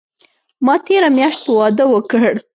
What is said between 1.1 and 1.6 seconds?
میاشت